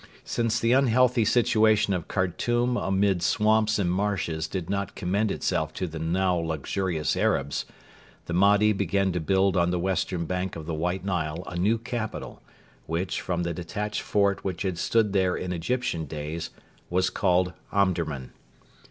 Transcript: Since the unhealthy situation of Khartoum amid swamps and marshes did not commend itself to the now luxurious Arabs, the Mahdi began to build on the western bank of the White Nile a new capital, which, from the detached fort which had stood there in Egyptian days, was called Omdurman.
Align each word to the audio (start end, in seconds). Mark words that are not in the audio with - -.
Since 0.25 0.59
the 0.59 0.71
unhealthy 0.71 1.23
situation 1.23 1.93
of 1.93 2.07
Khartoum 2.07 2.75
amid 2.75 3.21
swamps 3.21 3.77
and 3.77 3.91
marshes 3.91 4.47
did 4.47 4.67
not 4.67 4.95
commend 4.95 5.31
itself 5.31 5.73
to 5.73 5.85
the 5.85 5.99
now 5.99 6.35
luxurious 6.37 7.15
Arabs, 7.15 7.65
the 8.25 8.33
Mahdi 8.33 8.73
began 8.73 9.11
to 9.11 9.19
build 9.19 9.55
on 9.55 9.69
the 9.69 9.77
western 9.77 10.25
bank 10.25 10.55
of 10.55 10.65
the 10.65 10.73
White 10.73 11.05
Nile 11.05 11.43
a 11.45 11.55
new 11.55 11.77
capital, 11.77 12.41
which, 12.87 13.21
from 13.21 13.43
the 13.43 13.53
detached 13.53 14.01
fort 14.01 14.43
which 14.43 14.63
had 14.63 14.79
stood 14.79 15.13
there 15.13 15.37
in 15.37 15.53
Egyptian 15.53 16.05
days, 16.05 16.49
was 16.89 17.11
called 17.11 17.53
Omdurman. 17.71 18.31